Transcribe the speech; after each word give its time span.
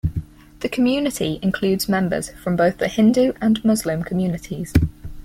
The 0.61 0.67
community 0.67 1.37
includes 1.43 1.87
members 1.87 2.31
from 2.31 2.55
both 2.55 2.79
the 2.79 2.87
Hindu 2.87 3.33
and 3.39 3.63
Muslim 3.63 4.01
communities. 4.01 4.73